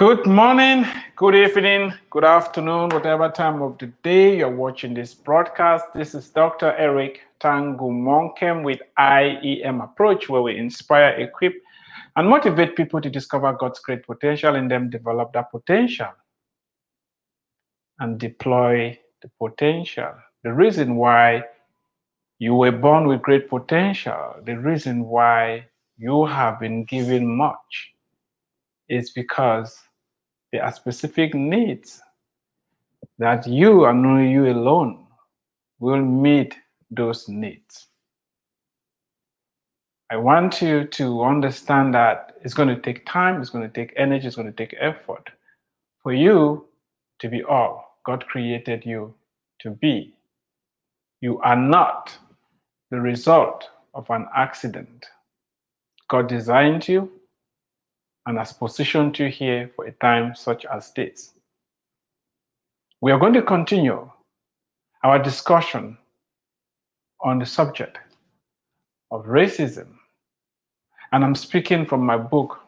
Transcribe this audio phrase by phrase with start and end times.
[0.00, 5.92] Good morning, good evening, good afternoon, whatever time of the day you're watching this broadcast.
[5.92, 6.74] This is Dr.
[6.78, 11.52] Eric Tangumonkem with IEM Approach, where we inspire, equip,
[12.16, 16.08] and motivate people to discover God's great potential in them, develop that potential,
[17.98, 20.14] and deploy the potential.
[20.44, 21.44] The reason why
[22.38, 25.66] you were born with great potential, the reason why
[25.98, 27.92] you have been given much
[28.88, 29.78] is because
[30.52, 32.00] there are specific needs
[33.18, 35.06] that you and only you alone
[35.78, 36.56] will meet
[36.90, 37.86] those needs.
[40.10, 43.92] I want you to understand that it's going to take time, it's going to take
[43.96, 45.30] energy, it's going to take effort
[46.02, 46.66] for you
[47.20, 49.14] to be all God created you
[49.60, 50.14] to be.
[51.20, 52.16] You are not
[52.90, 55.06] the result of an accident.
[56.08, 57.10] God designed you
[58.26, 61.32] and has positioned you here for a time such as this.
[63.00, 64.10] We are going to continue
[65.02, 65.96] our discussion
[67.22, 67.98] on the subject
[69.10, 69.88] of racism.
[71.12, 72.60] And I'm speaking from my book,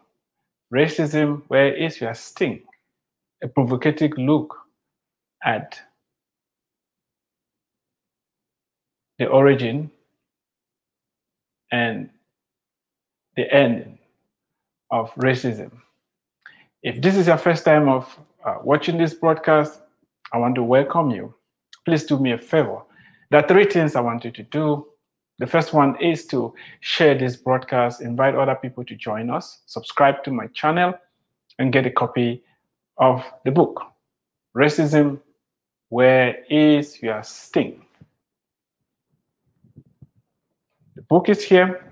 [0.75, 2.63] Racism Where Is Your Sting?
[3.43, 4.57] A provocative look
[5.45, 5.79] at
[9.19, 9.91] the origin
[11.71, 12.09] and
[13.37, 13.99] the ending
[14.93, 15.73] of racism.
[16.83, 19.81] If this is your first time of uh, watching this broadcast,
[20.33, 21.35] I want to welcome you.
[21.85, 22.83] Please do me a favor.
[23.31, 24.87] There are three things I want you to do.
[25.39, 30.23] The first one is to share this broadcast, invite other people to join us, subscribe
[30.25, 30.95] to my channel,
[31.59, 32.43] and get a copy
[32.99, 33.83] of the book,
[34.57, 35.21] Racism
[35.89, 37.83] Where Is Your Sting?
[40.95, 41.92] The book is here.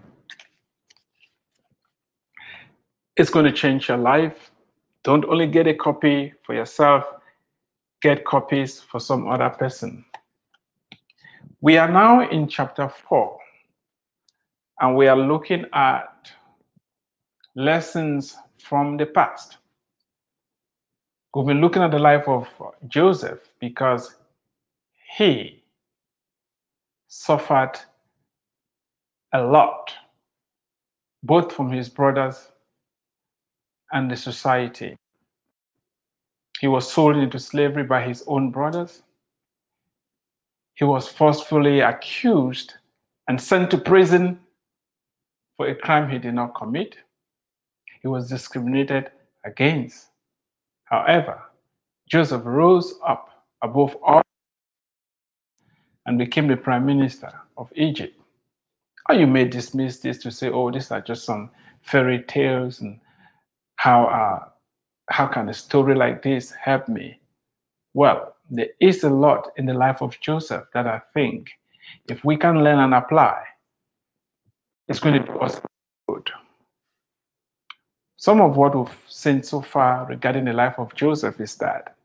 [3.20, 4.50] It's going to change your life.
[5.04, 7.04] Don't only get a copy for yourself,
[8.00, 10.06] get copies for some other person.
[11.60, 13.38] We are now in chapter 4,
[14.80, 16.32] and we are looking at
[17.54, 19.59] lessons from the past.
[21.34, 22.48] We've been looking at the life of
[22.88, 24.14] Joseph because
[25.14, 25.62] he
[27.09, 27.78] suffered
[29.34, 29.92] a lot,
[31.22, 32.47] both from his brothers
[33.93, 34.97] and the society.
[36.61, 39.03] He was sold into slavery by his own brothers.
[40.75, 42.75] He was forcefully accused
[43.28, 44.39] and sent to prison
[45.56, 46.97] for a crime he did not commit.
[48.03, 49.11] He was discriminated
[49.45, 50.09] against.
[50.84, 51.43] However,
[52.09, 54.22] Joseph rose up above all
[56.07, 58.19] and became the prime minister of Egypt.
[59.09, 61.51] Or you may dismiss this to say, oh, these are just some
[61.83, 62.99] fairy tales and
[63.80, 64.48] how uh,
[65.08, 67.18] how can a story like this help me?
[67.94, 71.48] Well, there is a lot in the life of Joseph that I think
[72.06, 73.42] if we can learn and apply,
[74.86, 75.62] it's going to do us
[76.06, 76.30] good.
[78.18, 81.97] Some of what we've seen so far regarding the life of Joseph is that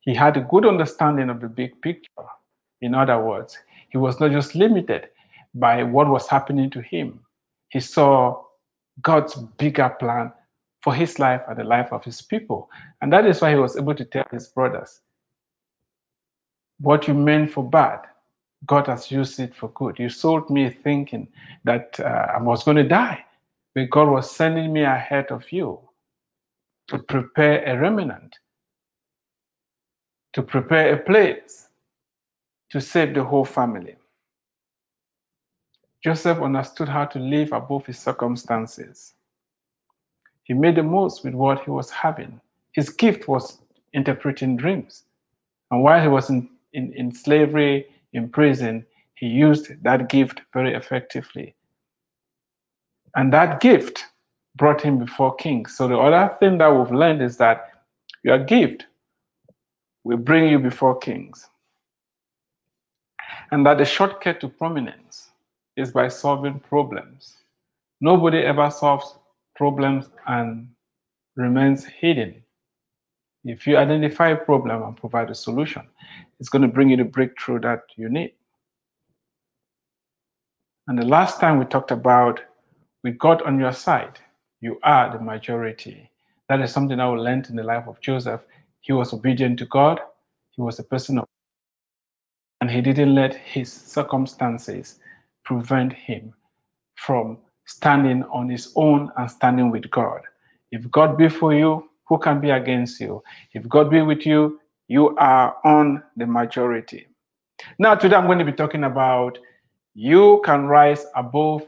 [0.00, 2.28] he had a good understanding of the big picture.
[2.80, 3.58] In other words,
[3.90, 5.10] he was not just limited
[5.54, 7.20] by what was happening to him,
[7.68, 8.42] he saw
[9.02, 10.32] God's bigger plan
[10.86, 12.70] for his life and the life of his people.
[13.02, 15.00] And that is why he was able to tell his brothers,
[16.78, 18.02] What you meant for bad,
[18.66, 19.98] God has used it for good.
[19.98, 21.26] You sold me thinking
[21.64, 23.24] that uh, I was going to die,
[23.74, 25.80] but God was sending me ahead of you
[26.86, 28.36] to prepare a remnant,
[30.34, 31.66] to prepare a place,
[32.70, 33.96] to save the whole family.
[36.04, 39.15] Joseph understood how to live above his circumstances.
[40.46, 42.40] He made the most with what he was having.
[42.70, 43.58] His gift was
[43.92, 45.02] interpreting dreams.
[45.72, 50.72] And while he was in, in, in slavery, in prison, he used that gift very
[50.74, 51.56] effectively.
[53.16, 54.04] And that gift
[54.54, 55.76] brought him before kings.
[55.76, 57.72] So the other thing that we've learned is that
[58.22, 58.86] your gift
[60.04, 61.48] will bring you before kings.
[63.50, 65.30] And that the shortcut to prominence
[65.76, 67.36] is by solving problems.
[68.00, 69.16] Nobody ever solves
[69.56, 70.68] problems and
[71.36, 72.42] remains hidden.
[73.44, 75.82] If you identify a problem and provide a solution,
[76.40, 78.34] it's going to bring you the breakthrough that you need.
[80.88, 82.40] And the last time we talked about
[83.02, 84.18] with God on your side,
[84.60, 86.10] you are the majority.
[86.48, 88.42] That is something I learned in the life of Joseph.
[88.80, 90.00] He was obedient to God,
[90.52, 91.26] he was a person of
[92.60, 94.98] and he didn't let his circumstances
[95.44, 96.32] prevent him
[96.94, 100.22] from standing on his own and standing with God.
[100.72, 103.22] If God be for you, Who can be against you?
[103.52, 107.06] If God be with you, you are on the majority.
[107.78, 109.38] Now, today I'm going to be talking about
[109.94, 111.66] you can rise above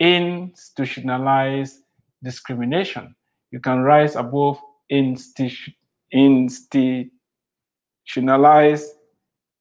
[0.00, 1.80] institutionalized
[2.22, 3.14] discrimination.
[3.52, 4.60] You can rise above
[4.92, 5.74] institu-
[6.12, 7.12] institutionalized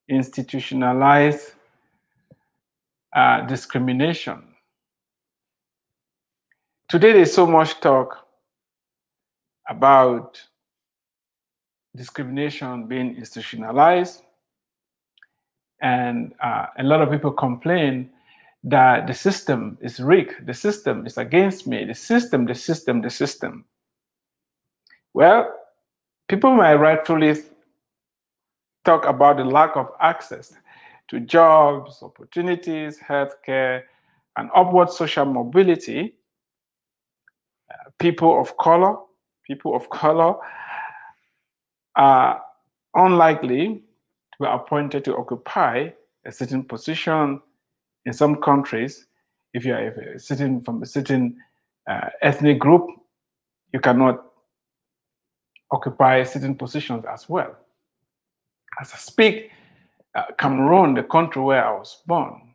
[0.10, 1.54] institutionalized
[3.16, 4.46] uh, discrimination.
[6.89, 8.25] Today, there's so much talk
[9.69, 10.42] about
[11.94, 14.22] discrimination being institutionalized,
[15.81, 18.10] and uh, a lot of people complain
[18.63, 23.10] that the system is rigged, the system is against me, the system, the system, the
[23.10, 23.66] system.
[25.13, 25.54] Well,
[26.30, 27.36] people might rightfully
[28.86, 30.54] talk about the lack of access
[31.10, 33.81] to jobs, opportunities, healthcare,
[34.38, 36.13] and upward social mobility.
[38.00, 38.96] People of color,
[39.44, 40.36] people of color
[41.96, 42.42] are
[42.96, 43.84] unlikely
[44.34, 45.90] to be appointed to occupy
[46.25, 47.42] a certain position
[48.06, 49.08] in some countries.
[49.54, 51.38] If you are sitting from a certain
[51.90, 52.88] uh, ethnic group,
[53.74, 54.24] you cannot
[55.72, 57.56] occupy certain positions as well.
[58.80, 59.52] As I speak,
[60.16, 62.54] uh, Cameroon, the country where I was born,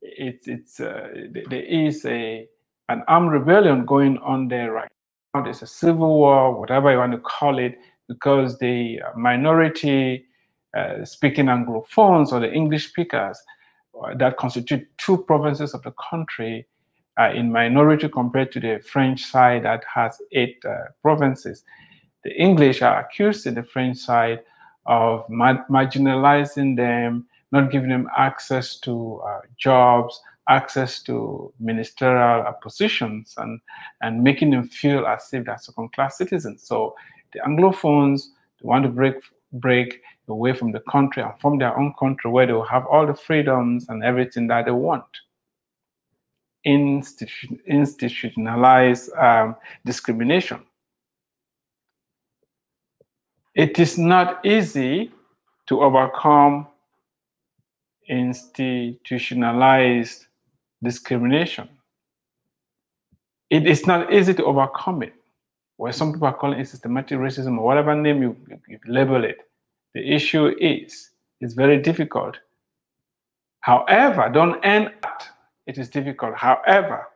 [0.00, 1.08] it's it's uh,
[1.48, 2.48] there is a
[2.88, 4.90] an armed rebellion going on there right
[5.34, 5.42] now.
[5.42, 7.78] There's a civil war, whatever you want to call it,
[8.08, 10.26] because the minority
[10.76, 13.40] uh, speaking Anglophones or the English speakers
[14.02, 16.66] uh, that constitute two provinces of the country
[17.16, 21.64] are in minority compared to the French side that has eight uh, provinces.
[22.24, 24.40] The English are accused in the French side
[24.86, 33.34] of ma- marginalizing them, not giving them access to uh, jobs, access to ministerial positions,
[33.38, 33.60] and,
[34.02, 36.66] and making them feel as if they're second class citizens.
[36.66, 36.94] So
[37.32, 38.26] the Anglophones
[38.60, 39.16] they want to break
[39.52, 43.06] break away from the country and from their own country where they will have all
[43.06, 45.04] the freedoms and everything that they want.
[46.66, 49.54] Institu- institutionalized um,
[49.84, 50.60] discrimination.
[53.54, 55.12] It is not easy
[55.66, 56.66] to overcome
[58.08, 60.26] institutionalized
[60.84, 61.68] discrimination.
[63.50, 65.14] It is not easy to overcome it.
[65.76, 68.36] Where some people are calling it systematic racism or whatever name you,
[68.68, 69.38] you label it.
[69.94, 71.10] The issue is
[71.40, 72.38] it's very difficult.
[73.60, 75.28] However, don't end at
[75.66, 76.36] it is difficult.
[76.36, 77.08] However,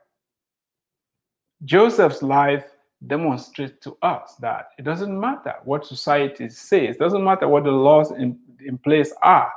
[1.65, 2.65] Joseph's life
[3.07, 7.71] demonstrates to us that it doesn't matter what society says, it doesn't matter what the
[7.71, 9.53] laws in, in place are,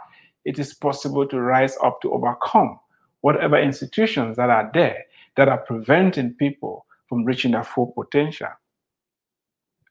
[0.46, 2.80] it is possible to rise up to overcome
[3.22, 5.06] whatever institutions that are there
[5.38, 8.50] that are preventing people from reaching their full potential.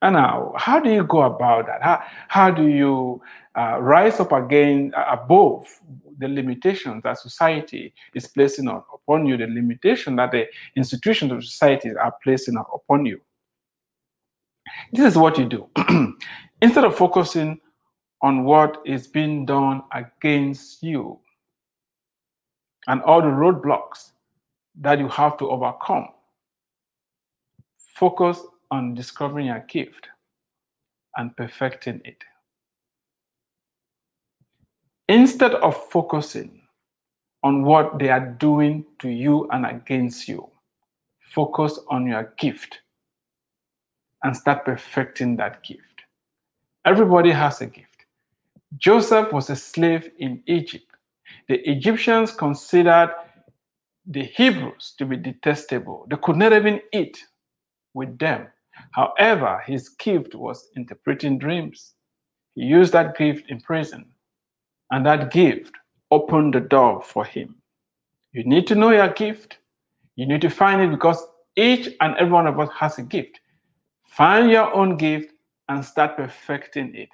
[0.03, 1.83] And now, how do you go about that?
[1.83, 3.21] How, how do you
[3.55, 5.67] uh, rise up again uh, above
[6.19, 11.45] the limitations that society is placing on, upon you, the limitation that the institutions of
[11.45, 13.21] society are placing upon you?
[14.93, 15.69] This is what you do.
[16.63, 17.61] Instead of focusing
[18.23, 21.19] on what is being done against you
[22.87, 24.13] and all the roadblocks
[24.81, 26.09] that you have to overcome,
[27.97, 30.09] focus on discovering your gift
[31.17, 32.23] and perfecting it.
[35.09, 36.63] Instead of focusing
[37.43, 40.49] on what they are doing to you and against you,
[41.21, 42.79] focus on your gift
[44.23, 45.83] and start perfecting that gift.
[46.85, 48.07] Everybody has a gift.
[48.77, 50.90] Joseph was a slave in Egypt.
[51.51, 53.13] The Egyptians considered
[54.07, 56.07] the Hebrews to be detestable.
[56.09, 57.19] They could not even eat
[57.93, 58.47] with them.
[58.93, 61.95] However, his gift was interpreting dreams.
[62.55, 64.13] He used that gift in prison,
[64.93, 65.73] and that gift
[66.13, 67.57] opened the door for him.
[68.31, 69.59] You need to know your gift.
[70.15, 71.21] You need to find it because
[71.57, 73.41] each and every one of us has a gift.
[74.05, 75.33] Find your own gift
[75.69, 77.09] and start perfecting it.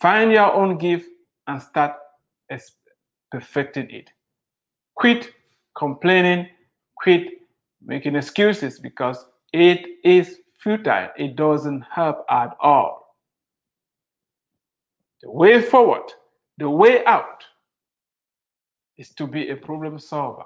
[0.00, 1.08] Find your own gift
[1.48, 1.96] and start
[3.30, 4.10] perfecting it.
[4.94, 5.32] Quit
[5.76, 6.48] complaining,
[6.96, 7.26] quit
[7.84, 11.08] making excuses because it is futile.
[11.16, 13.16] It doesn't help at all.
[15.22, 16.12] The way forward,
[16.58, 17.44] the way out,
[18.96, 20.44] is to be a problem solver.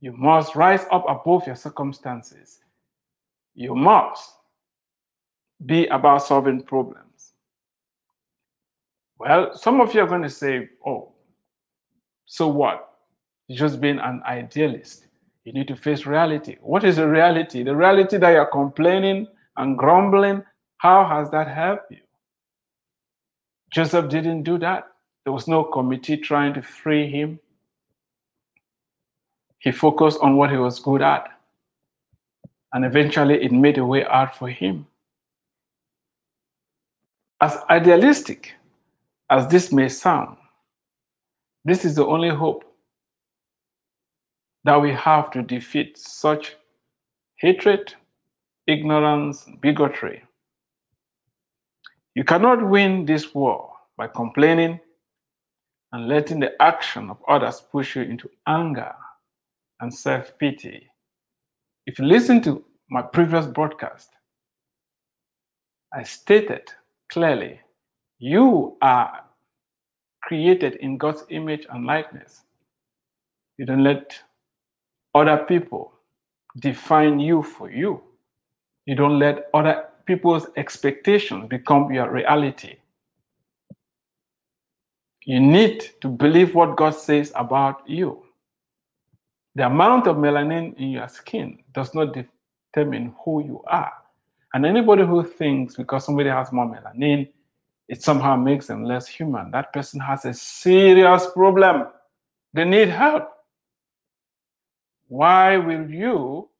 [0.00, 2.60] You must rise up above your circumstances.
[3.54, 4.30] You must
[5.66, 7.07] be about solving problems.
[9.18, 11.12] Well, some of you are going to say, oh,
[12.26, 12.90] so what?
[13.48, 15.06] You're just being an idealist.
[15.44, 16.56] You need to face reality.
[16.60, 17.62] What is the reality?
[17.62, 20.44] The reality that you're complaining and grumbling,
[20.76, 21.98] how has that helped you?
[23.72, 24.88] Joseph didn't do that.
[25.24, 27.40] There was no committee trying to free him.
[29.58, 31.28] He focused on what he was good at.
[32.72, 34.86] And eventually it made a way out for him.
[37.40, 38.54] As idealistic
[39.30, 40.36] as this may sound,
[41.64, 42.64] this is the only hope
[44.64, 46.56] that we have to defeat such
[47.36, 47.94] hatred,
[48.66, 50.22] ignorance, bigotry.
[52.14, 54.80] You cannot win this war by complaining
[55.92, 58.94] and letting the action of others push you into anger
[59.80, 60.86] and self pity.
[61.86, 64.10] If you listen to my previous broadcast,
[65.94, 66.70] I stated
[67.10, 67.60] clearly
[68.18, 69.24] you are
[70.22, 72.42] created in God's image and likeness.
[73.56, 74.18] You don't let
[75.14, 75.92] other people
[76.58, 78.02] define you for you.
[78.86, 82.76] You don't let other people's expectations become your reality.
[85.24, 88.24] You need to believe what God says about you.
[89.54, 93.92] The amount of melanin in your skin does not determine who you are.
[94.54, 97.28] And anybody who thinks because somebody has more melanin,
[97.88, 101.86] it somehow makes them less human, that person has a serious problem.
[102.52, 103.30] They need help.
[105.08, 106.50] Why will you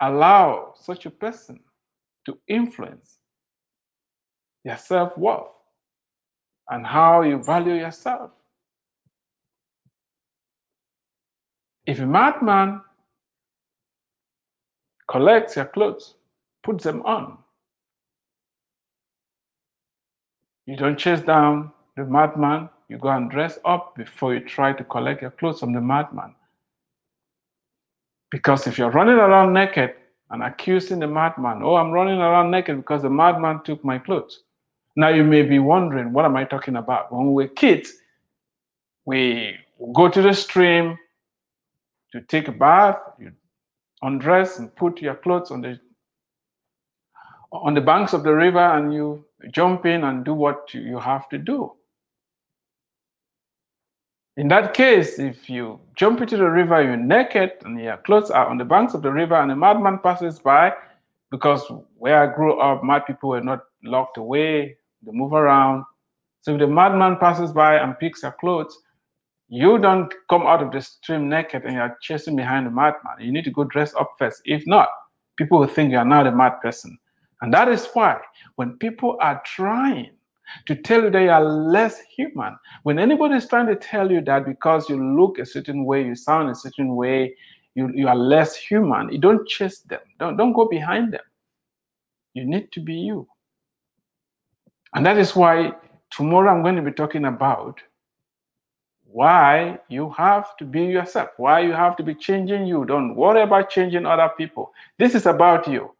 [0.00, 1.60] allow such a person
[2.26, 3.18] to influence
[4.64, 5.48] your self worth
[6.68, 8.30] and how you value yourself?
[11.86, 12.82] If a madman
[15.08, 16.14] collects your clothes,
[16.62, 17.38] puts them on,
[20.66, 24.84] you don't chase down the madman, you go and dress up before you try to
[24.84, 26.34] collect your clothes from the madman.
[28.30, 29.94] Because if you're running around naked
[30.30, 34.42] and accusing the madman, oh, I'm running around naked because the madman took my clothes.
[34.96, 37.12] Now you may be wondering, what am I talking about?
[37.12, 37.92] When we were kids,
[39.04, 39.56] we
[39.92, 40.98] go to the stream
[42.12, 43.32] to take a bath, you
[44.02, 45.80] undress and put your clothes on the
[47.52, 51.28] on the banks of the river and you jump in and do what you have
[51.30, 51.72] to do.
[54.36, 58.48] In that case, if you jump into the river, you're naked and your clothes are
[58.48, 60.72] on the banks of the river, and a madman passes by,
[61.30, 61.62] because
[61.96, 65.84] where I grew up, mad people were not locked away, they move around.
[66.40, 68.76] So if the madman passes by and picks your clothes,
[69.48, 73.20] you don't come out of the stream naked and you're chasing behind the madman.
[73.20, 74.42] You need to go dress up first.
[74.44, 74.88] If not,
[75.36, 76.98] people will think you are now the mad person.
[77.44, 78.22] And that is why
[78.54, 80.12] when people are trying
[80.66, 82.56] to tell you they are less human.
[82.84, 86.14] When anybody is trying to tell you that because you look a certain way, you
[86.14, 87.36] sound a certain way,
[87.74, 90.00] you, you are less human, you don't chase them.
[90.18, 91.20] Don't, don't go behind them.
[92.32, 93.28] You need to be you.
[94.94, 95.72] And that is why
[96.10, 97.78] tomorrow I'm going to be talking about
[99.04, 102.86] why you have to be yourself, why you have to be changing you.
[102.86, 104.72] Don't worry about changing other people.
[104.98, 105.93] This is about you.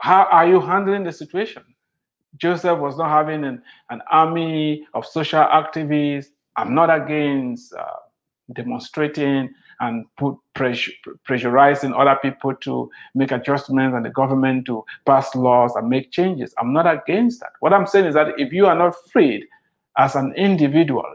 [0.00, 1.62] How are you handling the situation?
[2.36, 6.28] Joseph was not having an, an army of social activists.
[6.56, 7.84] I'm not against uh,
[8.52, 10.92] demonstrating and put pressure,
[11.28, 16.54] pressurizing other people to make adjustments and the government to pass laws and make changes.
[16.58, 17.52] I'm not against that.
[17.60, 19.44] What I'm saying is that if you are not freed
[19.98, 21.10] as an individual,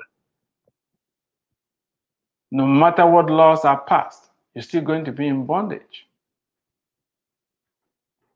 [2.52, 6.08] no matter what laws are passed, you're still going to be in bondage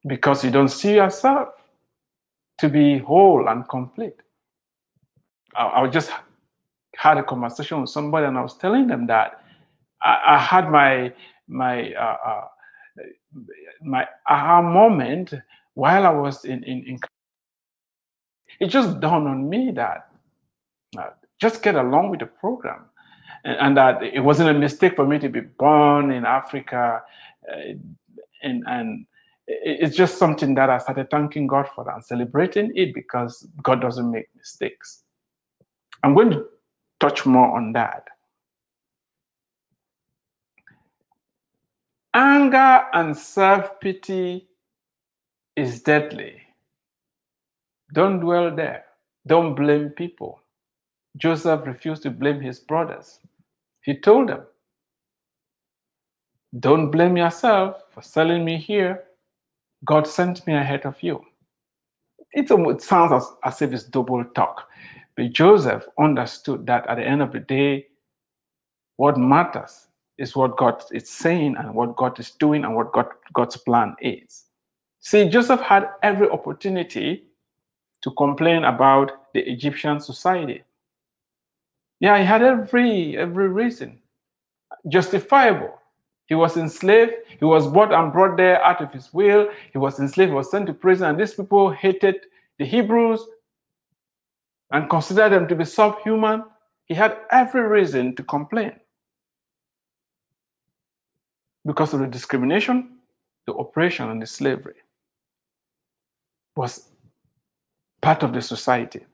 [0.06, 1.50] because you don't see yourself
[2.58, 4.16] to be whole and complete.
[5.56, 6.12] I, I just
[6.96, 9.44] had a conversation with somebody and I was telling them that
[10.02, 11.14] I, I had my
[11.48, 12.48] my uh, uh,
[13.82, 15.34] my aha moment
[15.74, 17.00] while I was in, in, in
[18.60, 20.10] it just dawned on me that
[20.98, 21.10] uh,
[21.40, 22.86] just get along with the program
[23.44, 27.04] and, and, that it wasn't a mistake for me to be born in Africa
[27.52, 27.74] uh,
[28.42, 29.06] and and
[29.48, 34.12] it's just something that I started thanking God for and celebrating it because God doesn't
[34.12, 35.04] make mistakes.
[36.04, 36.46] I'm going to
[37.00, 38.08] touch more on that.
[42.14, 44.48] Anger and self pity
[45.56, 46.42] is deadly.
[47.94, 48.86] Don't dwell there.
[49.28, 50.42] Don't blame people.
[51.18, 53.20] Joseph refused to blame his brothers.
[53.82, 54.42] He told them,
[56.60, 59.05] Don't blame yourself for selling me here
[59.86, 61.24] God sent me ahead of you.
[62.34, 64.68] It, it sounds as, as if it's double talk.
[65.15, 67.88] But Joseph understood that at the end of the day,
[68.98, 69.88] what matters
[70.18, 73.96] is what God is saying and what God is doing and what God, God's plan
[74.01, 74.46] is.
[75.00, 77.25] See, Joseph had every opportunity
[78.01, 80.63] to complain about the Egyptian society.
[82.00, 84.00] Yeah, he had every every reason,
[84.89, 85.74] justifiable.
[86.27, 87.13] He was enslaved.
[87.39, 89.50] He was bought and brought there out of his will.
[89.72, 90.29] He was enslaved.
[90.29, 92.15] He was sent to prison, and these people hated
[92.58, 93.24] the Hebrews
[94.72, 96.44] and considered them to be subhuman.
[96.86, 98.74] He had every reason to complain
[101.65, 102.98] because of the discrimination,
[103.46, 104.75] the oppression, and the slavery
[106.55, 106.89] was
[108.01, 109.05] part of the society.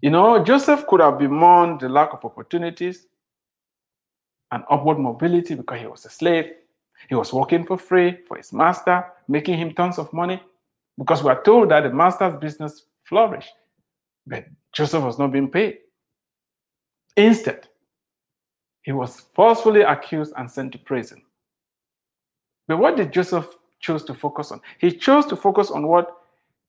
[0.00, 3.06] You know, Joseph could have bemoaned the lack of opportunities
[4.52, 6.52] and upward mobility because he was a slave.
[7.08, 10.42] He was working for free for his master, making him tons of money
[10.98, 13.52] because we are told that the master's business flourished.
[14.26, 15.78] But Joseph was not being paid.
[17.16, 17.68] Instead,
[18.82, 21.22] he was forcefully accused and sent to prison.
[22.66, 23.48] But what did Joseph
[23.80, 24.60] choose to focus on?
[24.78, 26.16] He chose to focus on what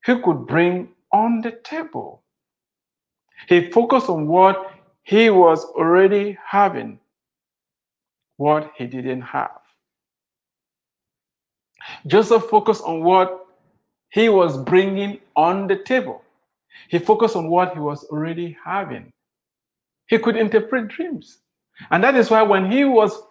[0.05, 2.23] he could bring on the table.
[3.47, 4.71] He focused on what
[5.03, 6.99] he was already having,
[8.39, 9.59] what he didn't have.
[12.07, 13.45] Joseph focused on what
[14.11, 16.23] he was bringing on the table.
[16.87, 19.11] He focused on what he was already having.
[20.07, 21.39] He could interpret dreams.
[21.91, 23.21] And that is why when he was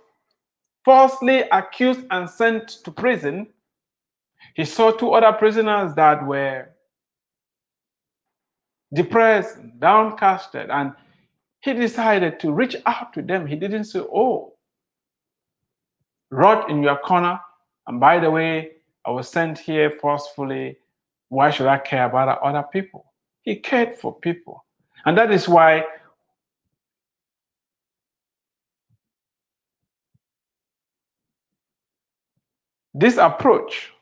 [0.85, 3.47] falsely accused and sent to prison,
[4.55, 6.69] he saw two other prisoners that were
[8.93, 10.93] depressed, downcasted, and
[11.61, 13.47] he decided to reach out to them.
[13.47, 14.53] He didn't say, Oh,
[16.31, 17.41] rot in your corner.
[17.87, 18.73] And by the way,
[19.05, 20.79] I was sent here forcefully.
[21.29, 23.13] Why should I care about other people?
[23.43, 24.65] He cared for people.
[25.05, 25.85] And that is why
[32.95, 33.93] this approach,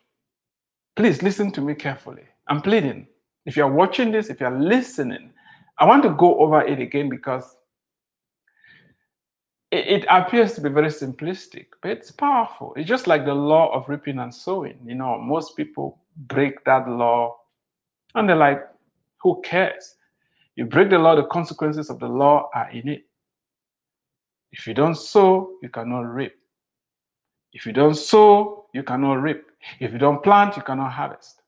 [0.94, 2.24] please listen to me carefully.
[2.48, 3.06] I'm pleading.
[3.44, 5.30] If you're watching this, if you're listening,
[5.78, 7.55] I want to go over it again because
[9.76, 12.72] it, it, appears to be very simplistic, but it's powerful.
[12.76, 14.78] It's just like the law of reaping and sowing.
[14.84, 17.36] You know, most people break that law
[18.14, 18.62] and they're like,
[19.22, 19.96] who cares?
[20.54, 23.04] You break the law, the consequences of the law are in it.
[24.52, 26.34] If you don't sow, you cannot reap.
[27.52, 29.44] If you don't sow, you cannot reap.
[29.80, 31.42] If you don't plant, you cannot harvest.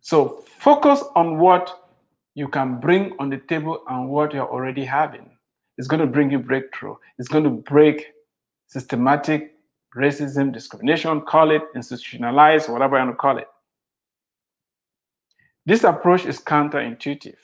[0.00, 1.83] So focus on what
[2.34, 5.30] you can bring on the table and what you're already having.
[5.78, 6.96] It's going to bring you breakthrough.
[7.18, 8.06] It's going to break
[8.66, 9.54] systematic
[9.96, 13.48] racism, discrimination, call it institutionalized, whatever you want to call it.
[15.66, 17.38] This approach is counterintuitive,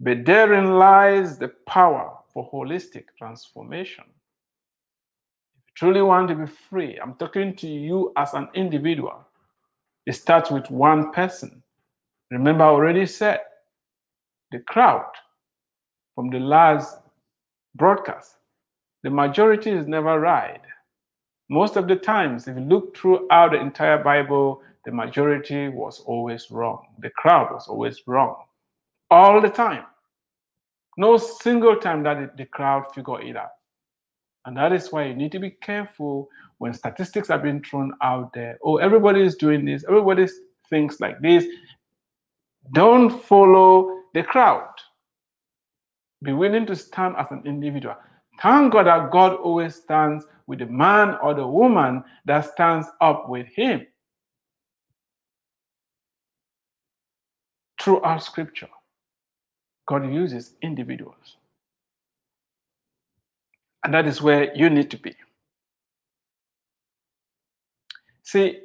[0.00, 4.04] but therein lies the power for holistic transformation.
[5.58, 9.26] If you truly want to be free, I'm talking to you as an individual.
[10.06, 11.62] It starts with one person.
[12.30, 13.40] Remember, I already said
[14.56, 15.10] the crowd
[16.14, 16.98] from the last
[17.74, 18.36] broadcast,
[19.02, 20.62] the majority is never right.
[21.50, 26.50] Most of the times, if you look throughout the entire Bible, the majority was always
[26.50, 26.86] wrong.
[27.00, 28.36] The crowd was always wrong.
[29.10, 29.84] All the time.
[30.96, 33.50] No single time that the crowd figured it out.
[34.46, 38.32] And that is why you need to be careful when statistics are being thrown out
[38.32, 38.58] there.
[38.64, 40.26] Oh, everybody is doing this, everybody
[40.70, 41.44] thinks like this.
[42.72, 44.72] Don't follow the crowd.
[46.22, 47.96] Be willing to stand as an individual.
[48.40, 53.28] Thank God that God always stands with the man or the woman that stands up
[53.28, 53.86] with him.
[57.78, 58.70] Throughout scripture,
[59.86, 61.36] God uses individuals.
[63.84, 65.14] And that is where you need to be.
[68.22, 68.60] See,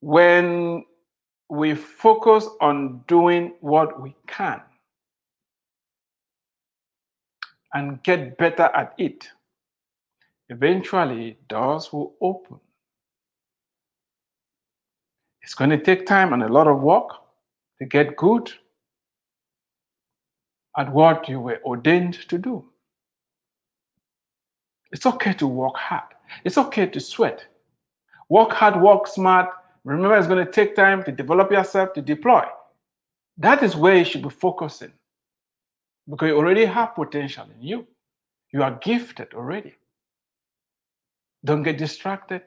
[0.00, 0.84] when
[1.52, 4.58] we focus on doing what we can,
[7.74, 9.28] and get better at it,
[10.48, 12.58] eventually doors will open.
[15.42, 17.10] It's going to take time and a lot of work
[17.80, 18.50] to get good
[20.78, 22.64] at what you were ordained to do.
[24.90, 26.14] It's okay to work hard.
[26.44, 27.44] It's okay to sweat.
[28.30, 29.50] Work hard, work smart.
[29.84, 32.44] Remember, it's going to take time to develop yourself, to deploy.
[33.38, 34.92] That is where you should be focusing
[36.08, 37.86] because you already have potential in you.
[38.52, 39.74] You are gifted already.
[41.44, 42.42] Don't get distracted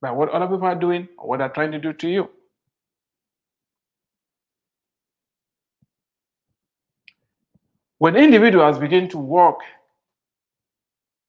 [0.00, 2.30] by what other people are doing or what they're trying to do to you.
[7.98, 9.60] When individuals begin to walk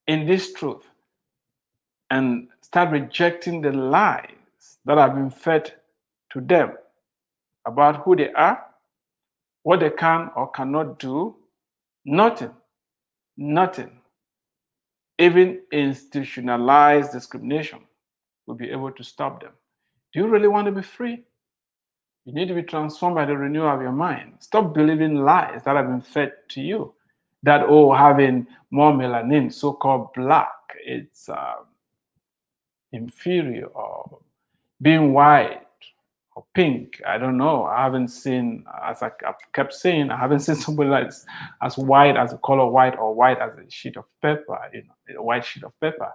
[0.06, 0.84] in this truth
[2.10, 4.37] and start rejecting the lies
[4.86, 5.74] that have been fed
[6.32, 6.74] to them
[7.66, 8.64] about who they are,
[9.64, 11.36] what they can or cannot do,
[12.06, 12.54] nothing,
[13.38, 13.92] nothing,
[15.20, 17.80] even institutionalized discrimination
[18.46, 19.52] will be able to stop them.
[20.14, 21.24] Do you really want to be free?
[22.26, 24.34] You need to be transformed by the renewal of your mind.
[24.40, 26.94] Stop believing lies that have been fed to you.
[27.44, 30.52] That, oh, having more melanin, so called black,
[30.84, 31.56] it's uh,
[32.92, 34.20] inferior, or
[34.82, 35.62] being white
[36.36, 37.02] or pink.
[37.06, 37.66] I don't know.
[37.66, 39.12] I haven't seen, as I
[39.54, 41.12] kept saying, I haven't seen somebody like
[41.62, 45.20] as white as a color white or white as a sheet of paper, you know,
[45.20, 46.12] a white sheet of paper.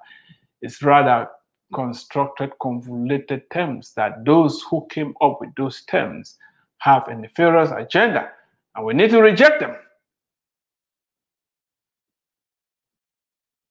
[0.61, 1.29] It's rather
[1.75, 6.39] constructed, convoluted terms that those who came up with those terms
[6.79, 8.31] have a nefarious agenda,
[8.77, 9.77] and we need to reject them.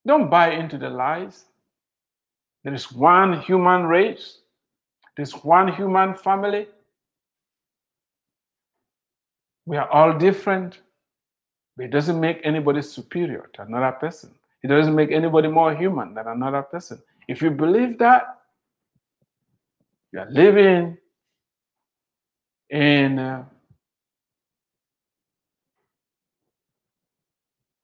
[0.05, 1.45] Don't buy into the lies.
[2.63, 4.39] There is one human race,
[5.17, 6.67] there's one human family.
[9.65, 10.79] We are all different,
[11.75, 14.33] but it doesn't make anybody superior to another person.
[14.63, 17.01] It doesn't make anybody more human than another person.
[17.27, 18.37] If you believe that,
[20.11, 20.97] you are living
[22.69, 23.45] in uh,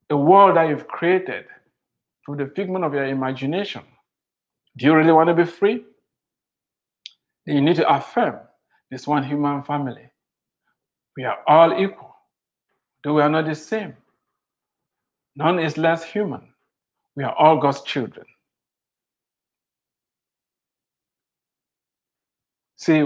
[0.09, 1.45] a world that you've created
[2.25, 3.83] through the figment of your imagination.
[4.77, 5.83] Do you really want to be free?
[7.47, 8.39] You need to affirm
[8.91, 10.11] this one human family.
[11.15, 12.13] We are all equal,
[13.03, 13.95] though we are not the same.
[15.35, 16.41] None is less human.
[17.15, 18.25] We are all God's children.
[22.75, 23.03] See,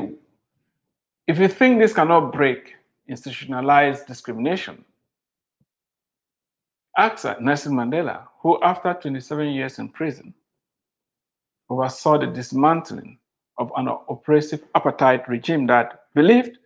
[1.27, 2.73] if you think this cannot break
[3.07, 4.83] institutionalized discrimination,
[6.97, 10.33] ask Nelson Mandela, who, after 27 years in prison,
[11.69, 13.17] oversaw the dismantling
[13.61, 16.57] of an oppressive apartheid regime that believed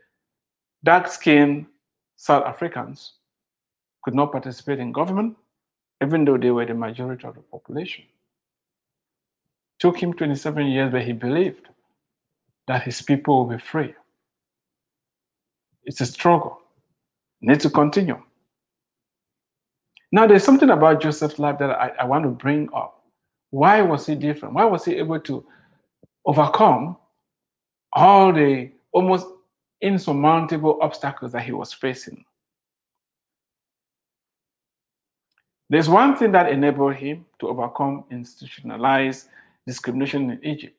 [0.84, 1.66] dark skinned
[2.16, 3.14] South Africans
[4.04, 5.36] could not participate in government,
[6.02, 8.06] even though they were the majority of the population.
[8.06, 11.68] It took him 27 years, but he believed
[12.68, 13.94] that his people will be free.
[15.84, 16.62] It's a struggle.
[17.42, 18.22] It needs to continue.
[20.12, 23.04] Now, there's something about Joseph's life that I, I want to bring up.
[23.50, 24.54] Why was he different?
[24.54, 25.46] Why was he able to
[26.26, 26.98] overcome
[27.94, 29.28] all the almost
[29.82, 32.24] insurmountable obstacles that he was facing?
[35.70, 39.30] There's one thing that enabled him to overcome institutionalized
[39.66, 40.76] discrimination in Egypt.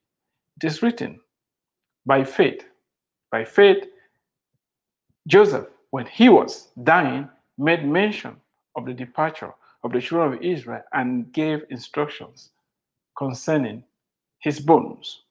[0.63, 1.21] It is written
[2.05, 2.63] by faith.
[3.33, 3.85] By faith,
[5.27, 7.29] Joseph, when he was dying,
[7.59, 8.37] made mention
[8.77, 12.51] of the departure of the children of Israel and gave instructions
[13.19, 13.83] concerning
[14.39, 15.23] his bones.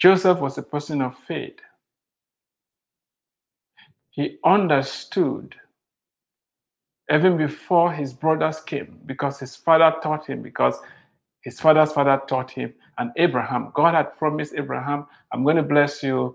[0.00, 1.58] Joseph was a person of faith.
[4.10, 5.54] He understood
[7.12, 10.78] even before his brothers came because his father taught him, because
[11.42, 13.72] his father's father taught him and Abraham.
[13.74, 16.34] God had promised Abraham, I'm going to bless you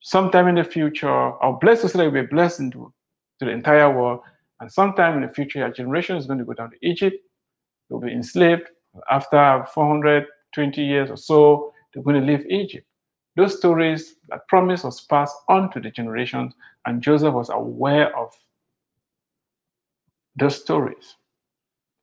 [0.00, 1.08] sometime in the future.
[1.10, 2.92] I'll bless you so that you'll be a blessing to,
[3.38, 4.20] to the entire world.
[4.60, 7.16] And sometime in the future, your generation is going to go down to Egypt.
[7.88, 8.68] They'll be enslaved.
[9.10, 12.86] After 420 years or so, they're going to leave Egypt.
[13.36, 16.54] Those stories, that promise was passed on to the generations,
[16.86, 18.32] and Joseph was aware of
[20.36, 21.16] those stories.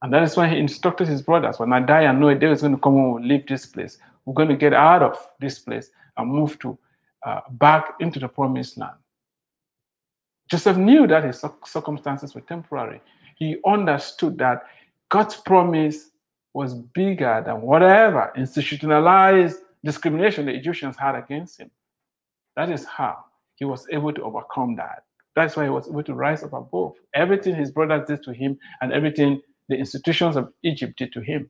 [0.02, 2.50] And that is why he instructed his brothers when I die, I know a day
[2.52, 3.98] is going to come when we leave this place.
[4.26, 6.78] We're going to get out of this place and move to
[7.26, 8.96] uh, back into the promised land.
[10.50, 13.02] Joseph knew that his circumstances were temporary.
[13.36, 14.64] He understood that
[15.10, 16.10] God's promise
[16.54, 21.72] was bigger than whatever institutionalized discrimination the Egyptians had against him.
[22.56, 23.24] That is how
[23.56, 25.04] he was able to overcome that.
[25.36, 28.58] That's why he was able to rise up above everything his brothers did to him
[28.82, 31.50] and everything the institutions of Egypt did to him.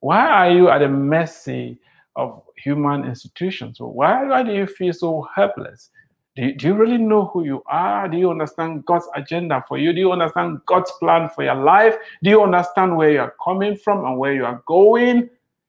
[0.00, 1.78] Why are you at the mercy
[2.16, 3.76] of human institutions?
[3.80, 5.90] Why, why do you feel so helpless?
[6.36, 8.08] Do you, do you really know who you are?
[8.08, 9.92] Do you understand God's agenda for you?
[9.92, 11.96] Do you understand God's plan for your life?
[12.22, 15.28] Do you understand where you are coming from and where you are going?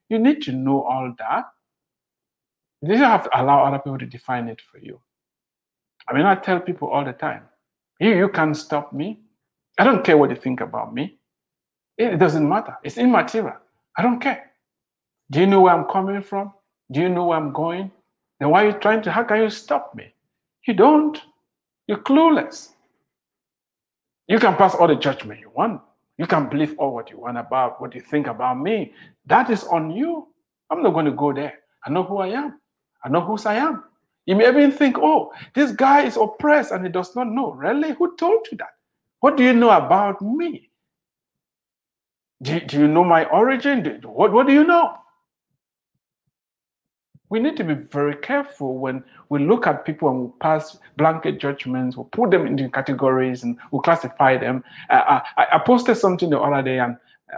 [0.10, 1.46] You need to know all that.
[2.82, 5.00] You don't have to allow other people to define it for you.
[6.08, 7.44] I mean, I tell people all the time,
[8.00, 9.20] you, you can't stop me.
[9.78, 11.18] I don't care what you think about me.
[11.98, 12.78] It doesn't matter.
[12.84, 13.58] It's immaterial.
[13.98, 14.52] I don't care.
[15.30, 16.54] Do you know where I'm coming from?
[16.92, 17.92] Do you know where I'm going?
[18.40, 19.12] Then why are you trying to?
[19.12, 20.14] How can you stop me?
[20.68, 21.22] You don't.
[21.88, 22.70] You're clueless.
[24.28, 25.82] You can pass all the judgment you want.
[26.18, 28.94] You can believe all what you want about what you think about me.
[29.26, 30.28] That is on you.
[30.70, 31.54] I'm not going to go there.
[31.86, 32.61] I know who I am.
[33.04, 33.84] I know whose I am.
[34.26, 37.54] You may even think, oh, this guy is oppressed and he does not know.
[37.54, 37.94] Really?
[37.94, 38.76] Who told you that?
[39.20, 40.70] What do you know about me?
[42.42, 43.84] Do, do you know my origin?
[43.84, 44.96] Do, what, what do you know?
[47.30, 51.40] We need to be very careful when we look at people and we pass blanket
[51.40, 54.64] judgments, we put them into categories and we classify them.
[54.90, 56.98] Uh, I, I, posted something the other day and,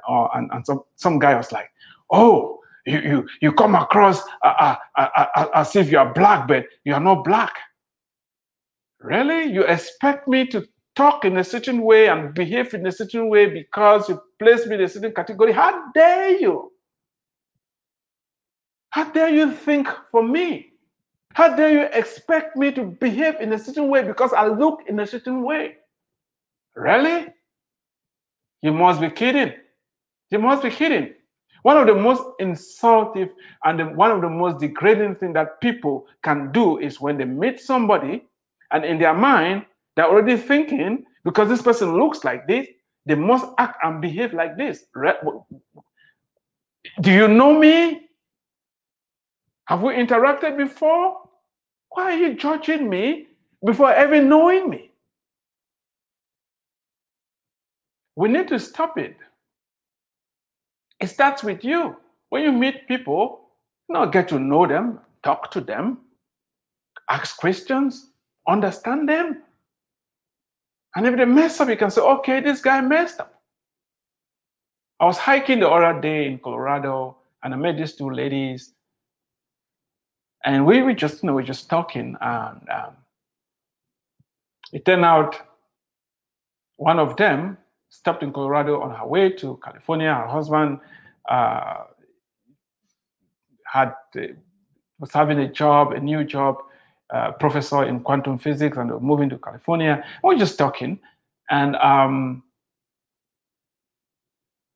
[0.10, 1.72] uh, and, and some, some guy was like,
[2.10, 6.66] oh, you, you, you come across uh, uh, uh, as if you are black, but
[6.84, 7.54] you are not black.
[9.00, 9.52] Really?
[9.52, 10.66] You expect me to
[10.96, 14.76] talk in a certain way and behave in a certain way because you place me
[14.76, 15.52] in a certain category?
[15.52, 16.72] How dare you?
[18.90, 20.74] How dare you think for me?
[21.34, 25.00] How dare you expect me to behave in a certain way because I look in
[25.00, 25.78] a certain way?
[26.76, 27.28] Really?
[28.62, 29.54] You must be kidding.
[30.30, 31.14] You must be kidding.
[31.64, 33.30] One of the most insultive
[33.64, 37.60] and one of the most degrading things that people can do is when they meet
[37.60, 38.26] somebody
[38.72, 42.68] and in their mind, they're already thinking, because this person looks like this,
[43.06, 44.86] they must act and behave like this.
[47.02, 48.10] Do you know me?
[49.66, 51.18] Have we interacted before?
[51.90, 53.28] Why are you judging me
[53.64, 54.92] before ever knowing me?
[58.16, 59.16] We need to stop it.
[61.04, 61.98] It starts with you.
[62.30, 63.50] When you meet people,
[63.90, 65.98] you know, get to know them, talk to them,
[67.10, 68.12] ask questions,
[68.48, 69.44] understand them.
[70.96, 73.42] And if they mess up, you can say, okay, this guy messed up.
[75.02, 78.72] I was hiking the other day in Colorado and I met these two ladies.
[80.46, 82.16] And we were just, you know, we were just talking.
[82.22, 82.96] And um,
[84.72, 85.36] it turned out
[86.78, 87.58] one of them
[87.94, 90.12] stopped in Colorado on her way to California.
[90.12, 90.80] Her husband
[91.30, 91.84] uh,
[93.72, 94.34] had uh,
[95.00, 96.58] was having a job, a new job,
[97.14, 100.04] uh, professor in quantum physics, and moving to California.
[100.24, 101.00] We were just talking,
[101.52, 102.42] and um,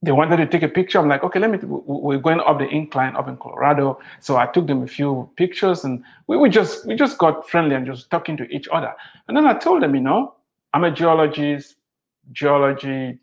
[0.03, 0.99] they wanted to take a picture.
[0.99, 1.58] I'm like, okay, let me.
[1.63, 5.86] We're going up the incline up in Colorado, so I took them a few pictures,
[5.86, 8.93] and we, just we just got friendly and just talking to each other.
[9.27, 10.36] And then I told them, you know,
[10.75, 11.77] I'm a geologist
[12.32, 13.20] geology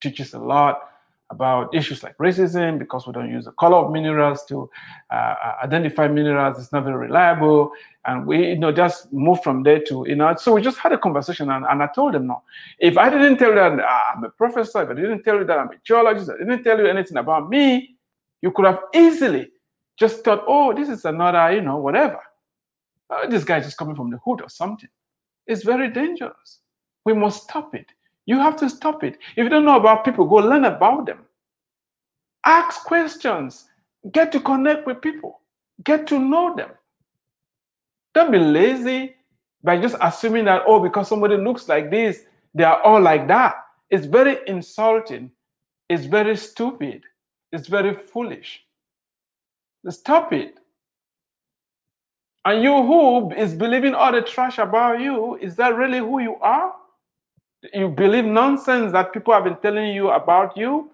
[0.00, 0.88] teaches a lot
[1.30, 4.68] about issues like racism because we don't use the color of minerals to
[5.10, 6.58] uh, identify minerals.
[6.58, 7.72] It's not very reliable.
[8.06, 10.92] And we, you know, just move from there to, you know, so we just had
[10.92, 12.42] a conversation and, and I told them, no,
[12.78, 15.58] if I didn't tell you that I'm a professor, if I didn't tell you that
[15.58, 17.96] I'm a geologist, I didn't tell you anything about me,
[18.40, 19.50] you could have easily
[19.98, 22.20] just thought, oh, this is another, you know, whatever.
[23.10, 24.88] Uh, this guy just coming from the hood or something.
[25.46, 26.60] It's very dangerous.
[27.04, 27.86] We must stop it.
[28.28, 29.16] You have to stop it.
[29.36, 31.20] If you don't know about people, go learn about them.
[32.44, 33.70] Ask questions.
[34.12, 35.40] Get to connect with people.
[35.82, 36.68] Get to know them.
[38.12, 39.14] Don't be lazy
[39.64, 43.54] by just assuming that, oh, because somebody looks like this, they are all like that.
[43.88, 45.30] It's very insulting.
[45.88, 47.04] It's very stupid.
[47.50, 48.62] It's very foolish.
[49.88, 50.58] Stop it.
[52.44, 56.36] And you who is believing all the trash about you, is that really who you
[56.42, 56.74] are?
[57.74, 60.90] You believe nonsense that people have been telling you about you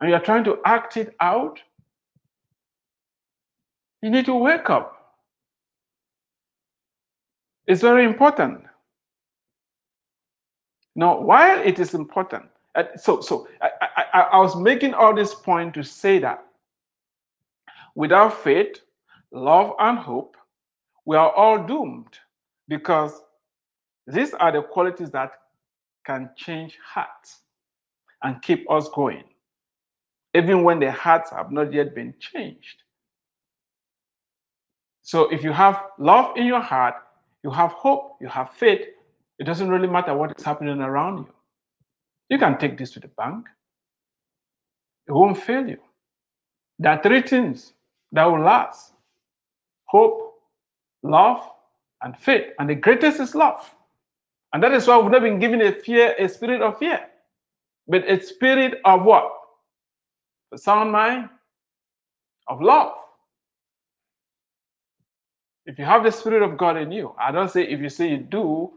[0.00, 1.60] and you're trying to act it out,
[4.02, 4.90] you need to wake up.
[7.66, 8.64] It's very important.
[10.94, 12.44] Now, while it is important,
[12.96, 13.70] so so I,
[14.12, 16.44] I, I was making all this point to say that
[17.94, 18.80] without faith,
[19.32, 20.36] love, and hope,
[21.04, 22.18] we are all doomed
[22.68, 23.22] because
[24.06, 25.32] these are the qualities that
[26.04, 27.40] can change hearts
[28.22, 29.24] and keep us going,
[30.34, 32.82] even when the hearts have not yet been changed.
[35.02, 36.94] So if you have love in your heart,
[37.42, 38.86] you have hope, you have faith,
[39.38, 41.34] it doesn't really matter what is happening around you.
[42.30, 43.46] You can take this to the bank.
[45.06, 45.78] It won't fail you.
[46.78, 47.74] There are three things
[48.12, 48.92] that will last
[49.84, 50.34] hope,
[51.02, 51.46] love,
[52.02, 52.46] and faith.
[52.58, 53.74] And the greatest is love.
[54.54, 57.00] And that is why we've not been given a fear, a spirit of fear,
[57.88, 59.28] but a spirit of what?
[60.52, 61.28] The sound mind
[62.46, 62.94] of love.
[65.66, 68.10] If you have the spirit of God in you, I don't say if you say
[68.10, 68.70] you do,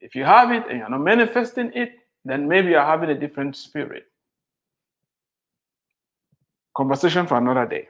[0.00, 3.56] if you have it and you're not manifesting it, then maybe you're having a different
[3.56, 4.04] spirit.
[6.76, 7.88] Conversation for another day.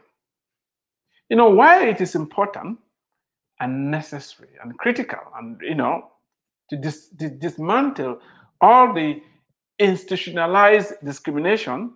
[1.28, 2.78] You know why it is important
[3.60, 6.10] and necessary and critical and you know
[6.70, 8.20] to dis- dismantle
[8.60, 9.22] all the
[9.78, 11.94] institutionalized discrimination,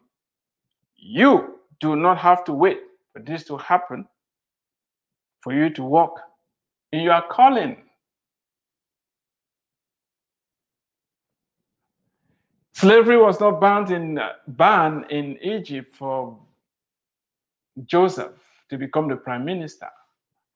[0.97, 2.81] you do not have to wait
[3.13, 4.07] for this to happen
[5.43, 6.21] for you to walk
[6.93, 7.77] in your calling.
[12.75, 16.39] Slavery was not banned in banned in Egypt for
[17.87, 18.33] Joseph
[18.71, 19.89] to become the prime minister.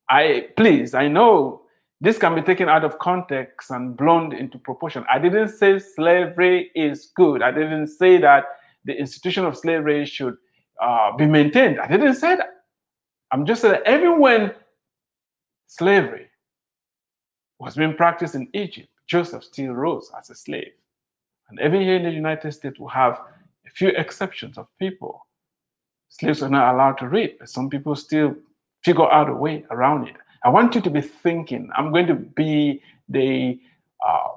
[0.09, 1.63] I please, I know
[2.01, 5.05] this can be taken out of context and blown into proportion.
[5.11, 7.43] I didn't say slavery is good.
[7.43, 8.45] I didn't say that
[8.85, 10.37] the institution of slavery should
[10.81, 11.81] uh, be maintained.
[11.81, 12.65] I didn't say that.
[13.33, 14.53] I'm just saying that even when
[15.67, 16.29] slavery
[17.59, 20.73] was being practiced in Egypt, Joseph still rose as a slave.
[21.49, 23.21] And even here in the United States, we have
[23.67, 25.27] a few exceptions of people.
[26.09, 28.35] Slaves are not allowed to read, but some people still
[28.85, 30.17] figure out a way around it.
[30.47, 33.59] I want you to be thinking, I'm going to be the
[34.07, 34.29] uh,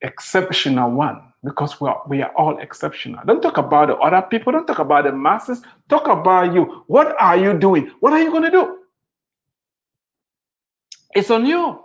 [0.00, 3.20] exceptional one because we are, we are all exceptional.
[3.26, 6.84] Don't talk about the other people, don't talk about the masses, talk about you.
[6.86, 7.90] What are you doing?
[7.98, 8.78] What are you going to do?
[11.16, 11.80] It's on you.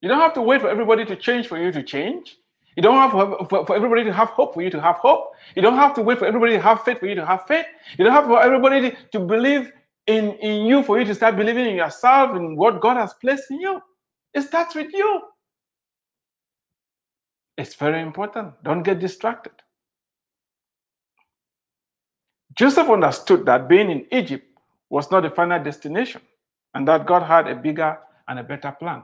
[0.00, 2.38] You don't have to wait for everybody to change for you to change.
[2.74, 3.12] You don't have
[3.48, 5.30] for, for, everybody to have hope for you to have hope.
[5.54, 7.66] You don't have to wait for everybody to have faith for you to have faith.
[7.98, 9.70] You don't have for everybody to believe
[10.06, 13.50] in, in you for you to start believing in yourself and what God has placed
[13.50, 13.80] in you.
[14.34, 15.22] It starts with you.
[17.56, 18.54] It's very important.
[18.64, 19.52] Don't get distracted.
[22.54, 24.46] Joseph understood that being in Egypt
[24.90, 26.20] was not the final destination
[26.74, 29.02] and that God had a bigger and a better plan.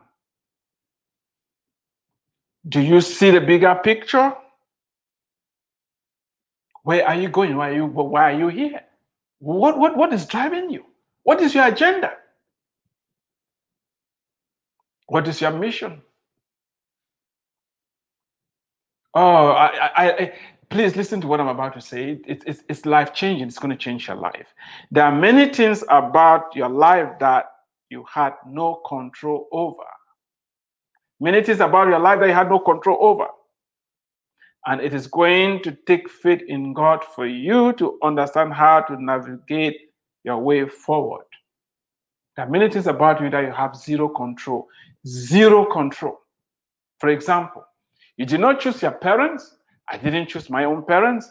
[2.68, 4.34] Do you see the bigger picture?
[6.82, 7.56] Where are you going?
[7.56, 8.80] Why are you, why are you here?
[9.38, 10.84] What, what, what is driving you?
[11.28, 12.12] What is your agenda?
[15.08, 16.00] What is your mission?
[19.12, 20.32] Oh, I, I, I,
[20.70, 22.12] please listen to what I'm about to say.
[22.26, 23.46] It, it's, it's life changing.
[23.46, 24.46] It's going to change your life.
[24.90, 27.44] There are many things about your life that
[27.90, 29.84] you had no control over.
[31.20, 33.26] Many things about your life that you had no control over.
[34.64, 38.96] And it is going to take faith in God for you to understand how to
[38.98, 39.87] navigate
[40.24, 41.24] your way forward.
[42.36, 44.68] There are many things about you that you have zero control.
[45.06, 46.20] Zero control.
[46.98, 47.64] For example,
[48.16, 49.56] you did not choose your parents.
[49.88, 51.30] I didn't choose my own parents.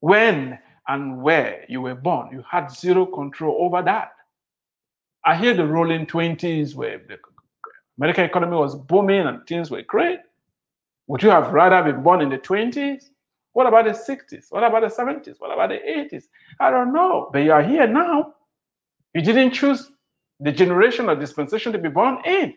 [0.00, 4.12] When and where you were born, you had zero control over that.
[5.24, 7.18] I hear the rolling 20s where the
[7.98, 10.20] American economy was booming and things were great.
[11.06, 13.10] Would you have rather been born in the 20s?
[13.52, 14.46] What about the 60s?
[14.50, 15.36] What about the 70s?
[15.38, 16.24] What about the 80s?
[16.60, 17.30] I don't know.
[17.32, 18.34] But you are here now.
[19.14, 19.90] You didn't choose
[20.38, 22.54] the generation or dispensation to be born in.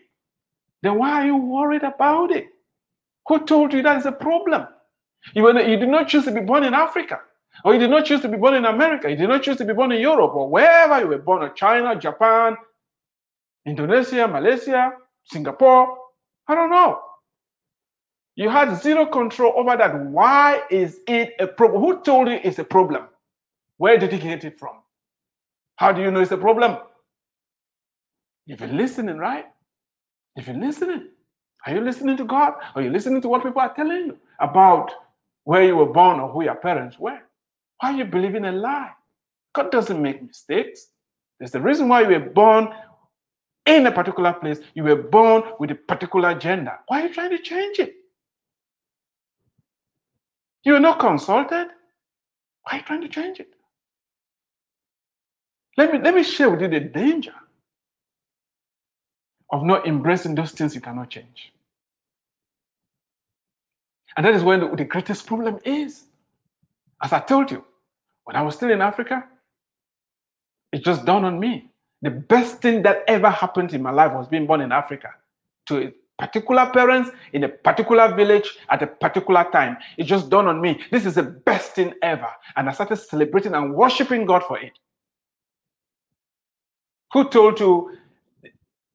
[0.82, 2.46] Then why are you worried about it?
[3.26, 4.66] Who told you that is a problem?
[5.34, 7.20] You, were, you did not choose to be born in Africa,
[7.64, 9.64] or you did not choose to be born in America, you did not choose to
[9.64, 12.56] be born in Europe, or wherever you were born, or China, Japan,
[13.66, 14.92] Indonesia, Malaysia,
[15.24, 15.96] Singapore.
[16.46, 17.00] I don't know.
[18.36, 19.94] You had zero control over that.
[20.06, 21.82] Why is it a problem?
[21.82, 23.04] Who told you it's a problem?
[23.76, 24.76] Where did you get it from?
[25.76, 26.72] How do you know it's a problem?
[28.46, 29.46] If You've been listening, right?
[30.36, 31.08] If You've been listening.
[31.66, 32.54] Are you listening to God?
[32.74, 34.92] Are you listening to what people are telling you about
[35.44, 37.18] where you were born or who your parents were?
[37.80, 38.90] Why are you believing a lie?
[39.54, 40.88] God doesn't make mistakes.
[41.38, 42.68] There's the reason why you were born
[43.66, 44.58] in a particular place.
[44.74, 46.78] You were born with a particular gender.
[46.88, 47.94] Why are you trying to change it?
[50.64, 51.68] You were not consulted.
[52.62, 53.48] Why are you trying to change it?
[55.76, 57.34] Let me, let me share with you the danger
[59.50, 61.52] of not embracing those things you cannot change.
[64.16, 66.04] And that is where the, greatest problem is.
[67.02, 67.64] As I told you,
[68.24, 69.24] when I was still in Africa,
[70.72, 71.70] it just dawned on me.
[72.02, 75.10] The best thing that ever happened in my life was being born in Africa
[75.66, 79.76] to particular parents in a particular village at a particular time.
[79.98, 80.80] It just dawned on me.
[80.90, 82.28] This is the best thing ever.
[82.56, 84.72] And I started celebrating and worshiping God for it.
[87.12, 87.96] Who told you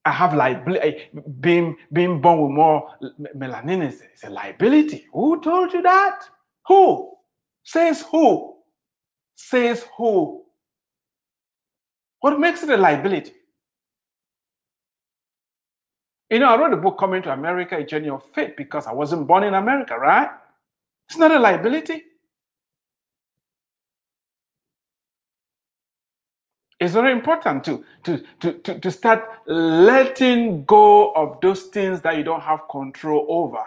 [0.04, 0.80] I have liability.
[0.80, 2.90] Eh, being being born with more
[3.36, 5.06] melanin is, is a liability.
[5.12, 6.20] Who told you that?
[6.66, 7.12] Who?
[7.62, 8.56] Says who?
[9.34, 10.44] Says who?
[12.20, 13.32] What makes it a liability?
[16.30, 18.92] You know, I wrote a book coming to America, a journey of faith, because I
[18.92, 20.30] wasn't born in America, right?
[21.08, 22.04] It's not a liability.
[26.80, 32.16] it's very important to, to, to, to, to start letting go of those things that
[32.16, 33.62] you don't have control over.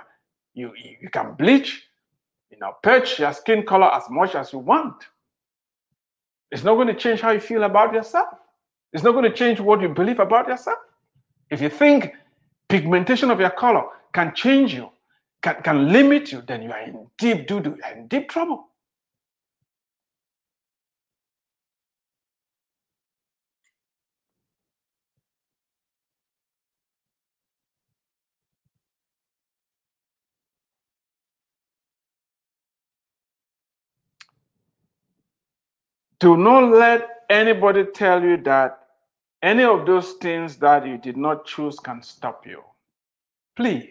[0.56, 1.84] You, you can bleach,
[2.50, 4.96] you know, patch your skin color as much as you want.
[6.50, 8.30] It's not going to change how you feel about yourself.
[8.92, 10.80] It's not going to change what you believe about yourself.
[11.52, 12.14] If you think
[12.74, 14.92] pigmentation of your color can change you,
[15.44, 18.68] can, can limit you, then you are in deep doo doo, in deep trouble.
[36.20, 38.83] Do not let anybody tell you that
[39.44, 42.64] any of those things that you did not choose can stop you.
[43.56, 43.90] Please,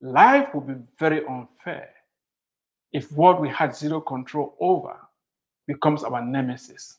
[0.00, 1.90] life will be very unfair
[2.92, 4.96] if what we had zero control over
[5.68, 6.96] becomes our nemesis.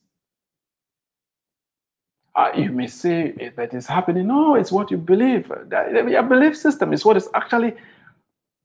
[2.36, 4.28] Uh, you may say eh, that is happening.
[4.28, 5.52] No, it's what you believe.
[5.68, 7.74] That, your belief system is what is actually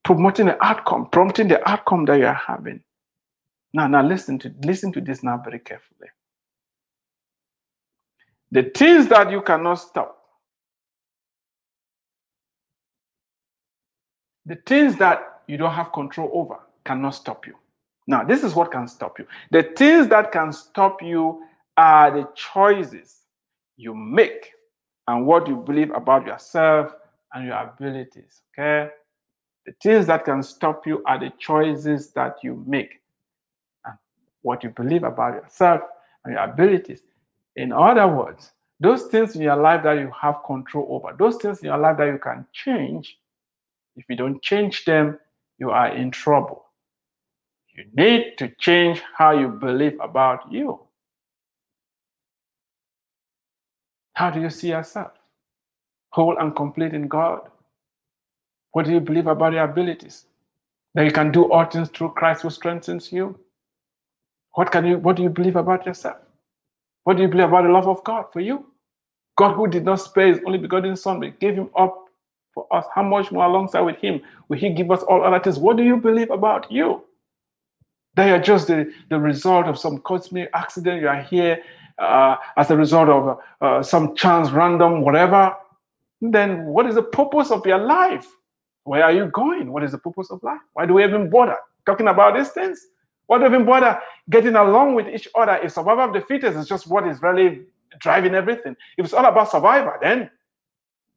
[0.05, 2.82] promoting the outcome, prompting the outcome that you are having.
[3.72, 6.09] Now, now listen to listen to this now very carefully.
[8.53, 10.16] The things that you cannot stop,
[14.44, 17.55] the things that you don't have control over cannot stop you.
[18.07, 19.26] Now, this is what can stop you.
[19.51, 21.44] The things that can stop you
[21.76, 23.18] are the choices
[23.76, 24.51] you make
[25.07, 26.92] and what you believe about yourself
[27.32, 28.42] and your abilities.
[28.53, 28.90] Okay?
[29.66, 33.01] The things that can stop you are the choices that you make
[33.84, 33.96] and
[34.42, 35.82] what you believe about yourself
[36.24, 37.03] and your abilities.
[37.57, 41.61] In other words, those things in your life that you have control over, those things
[41.61, 43.18] in your life that you can change,
[43.96, 45.18] if you don't change them,
[45.59, 46.64] you are in trouble.
[47.76, 50.80] You need to change how you believe about you.
[54.14, 55.12] How do you see yourself?
[56.11, 57.40] Whole and complete in God.
[58.72, 60.26] What do you believe about your abilities?
[60.94, 63.38] That you can do all things through Christ who strengthens you?
[64.53, 66.16] What can you what do you believe about yourself?
[67.05, 68.66] What do you believe about the love of God for you?
[69.36, 72.09] God who did not spare his only begotten son, but gave him up
[72.53, 72.84] for us.
[72.94, 75.59] How much more alongside with him will he give us all other things?
[75.59, 77.05] What do you believe about you?
[78.16, 81.01] They are just the, the result of some cosmic accident.
[81.01, 81.62] You are here
[81.98, 85.55] uh, as a result of uh, some chance, random, whatever.
[86.20, 88.26] Then what is the purpose of your life?
[88.84, 89.72] Where are you going?
[89.72, 90.61] What is the purpose of life?
[90.72, 92.88] Why do we even bother talking about these things?
[93.31, 96.89] We even bother getting along with each other if survival of the fittest is just
[96.89, 97.62] what is really
[98.01, 98.76] driving everything?
[98.99, 100.28] If it's all about survival, then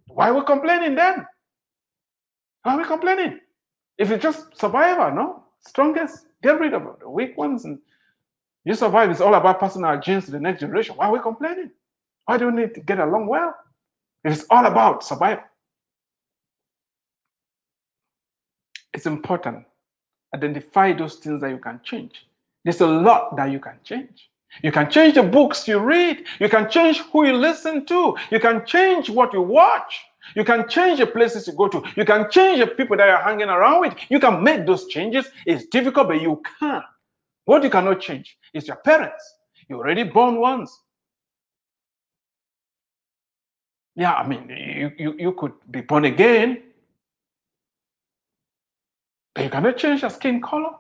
[0.06, 1.26] why are we complaining then?
[2.62, 3.40] Why are we complaining?
[3.98, 5.44] If it's just survival, no?
[5.62, 7.80] Strongest, get rid of the weak ones and
[8.64, 9.10] you survive.
[9.10, 10.96] It's all about passing our genes to the next generation.
[10.96, 11.72] Why are we complaining?
[12.26, 13.56] Why do we need to get along well?
[14.24, 15.44] It's all about survival.
[18.94, 19.66] It's important
[20.34, 22.26] identify those things that you can change.
[22.64, 24.30] There's a lot that you can change.
[24.62, 26.26] You can change the books you read.
[26.40, 28.16] You can change who you listen to.
[28.30, 30.00] You can change what you watch.
[30.36, 31.84] You can change the places you go to.
[31.96, 33.96] You can change the people that you're hanging around with.
[34.10, 35.28] You can make those changes.
[35.46, 36.84] It's difficult, but you can.
[37.46, 39.36] What you cannot change is your parents.
[39.68, 40.80] You're already born once.
[43.96, 46.64] Yeah, I mean, you, you, you could be born again,
[49.34, 50.72] but you cannot change your skin color.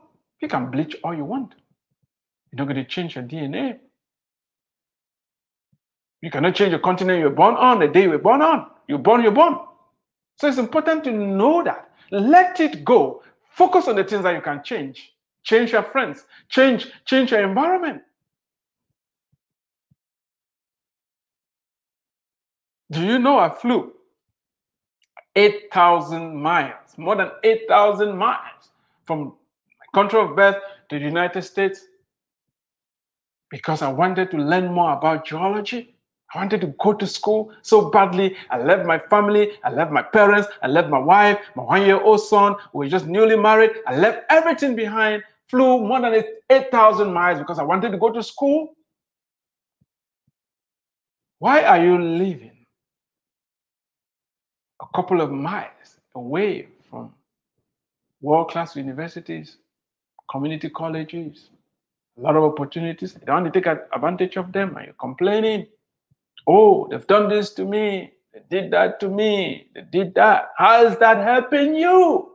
[0.41, 1.53] You can bleach all you want.
[2.51, 3.79] You're not going to change your DNA.
[6.21, 8.67] You cannot change the continent you were born on, the day you were born on.
[8.87, 9.57] You're born, you're born.
[10.39, 11.89] So it's important to know that.
[12.11, 13.23] Let it go.
[13.51, 15.13] Focus on the things that you can change.
[15.43, 16.25] Change your friends.
[16.49, 18.01] Change, change your environment.
[22.91, 23.93] Do you know I flew
[25.35, 28.69] 8,000 miles, more than 8,000 miles
[29.05, 30.57] from my country of birth
[30.89, 31.85] to the United States
[33.49, 35.95] because I wanted to learn more about geology.
[36.33, 38.35] I wanted to go to school so badly.
[38.49, 39.51] I left my family.
[39.63, 40.47] I left my parents.
[40.63, 42.55] I left my wife, my one year old son.
[42.73, 43.71] We were just newly married.
[43.85, 48.23] I left everything behind, flew more than 8,000 miles because I wanted to go to
[48.23, 48.73] school.
[51.37, 52.53] Why are you leaving?
[54.83, 57.11] a couple of miles away from
[58.21, 59.57] world class universities,
[60.29, 61.49] community colleges,
[62.19, 63.15] a lot of opportunities.
[63.19, 65.65] You don't want to take advantage of them and you're complaining.
[66.45, 68.13] Oh, they've done this to me.
[68.31, 69.69] They did that to me.
[69.73, 70.49] They did that.
[70.55, 72.31] How is that helping you?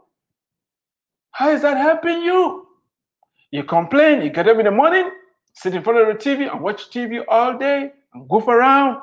[1.31, 2.67] How is that helping you?
[3.53, 5.09] You complain, you get up in the morning,
[5.55, 9.03] sit in front of the TV and watch TV all day and goof around.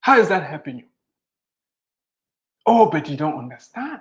[0.00, 0.84] How is that helping you?
[2.66, 4.00] Oh, but you don't understand.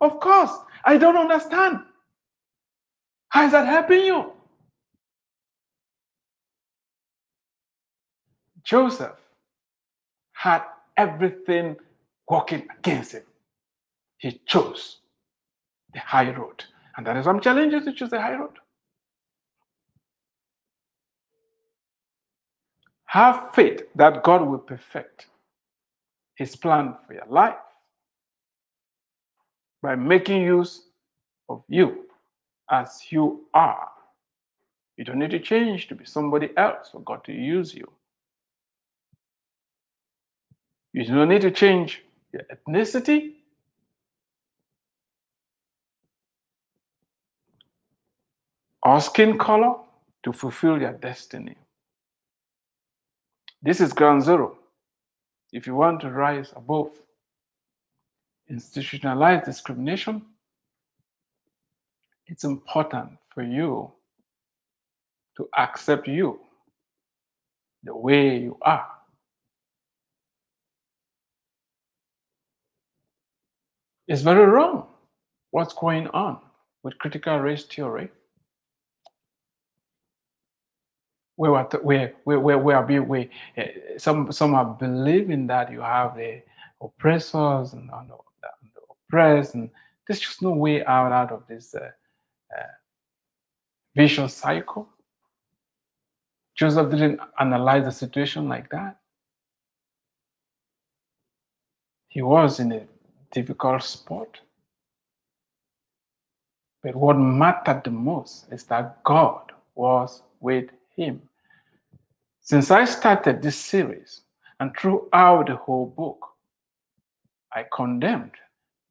[0.00, 0.52] Of course,
[0.84, 1.80] I don't understand.
[3.30, 4.32] How is that helping you?
[8.64, 9.16] Joseph
[10.32, 10.62] had
[10.96, 11.76] everything
[12.28, 13.22] working against him.
[14.18, 14.98] He chose
[15.92, 16.64] the high road.
[16.96, 18.54] And that is why I'm challenging you to choose the high road.
[23.06, 25.26] Have faith that God will perfect
[26.34, 27.56] his plan for your life
[29.82, 30.82] by making use
[31.48, 32.04] of you
[32.70, 33.88] as you are.
[34.96, 37.90] You don't need to change to be somebody else for God to use you.
[40.92, 42.02] You don't need to change
[42.32, 43.34] your ethnicity.
[48.82, 49.74] Or skin color
[50.24, 51.56] to fulfill your destiny.
[53.62, 54.58] This is ground zero.
[55.52, 56.90] If you want to rise above
[58.48, 60.22] institutionalized discrimination,
[62.26, 63.90] it's important for you
[65.36, 66.38] to accept you
[67.84, 68.86] the way you are.
[74.06, 74.86] It's very wrong
[75.50, 76.38] what's going on
[76.82, 78.08] with critical race theory.
[81.36, 83.62] Where, where, where, where, where, where, where uh,
[83.96, 86.42] some, some are believing that you have the
[86.80, 88.10] oppressors and, and,
[89.12, 89.70] and and
[90.06, 91.90] there's just no way out, out of this uh,
[92.56, 92.62] uh,
[93.94, 94.88] vicious cycle.
[96.54, 98.96] Joseph didn't analyze the situation like that.
[102.08, 102.86] He was in a
[103.30, 104.40] difficult spot.
[106.82, 111.22] But what mattered the most is that God was with him.
[112.40, 114.22] Since I started this series
[114.58, 116.24] and throughout the whole book,
[117.52, 118.32] I condemned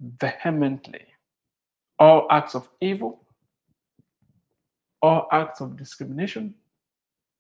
[0.02, 1.06] vehemently
[2.00, 3.22] all acts of evil,
[5.02, 6.54] all acts of discrimination,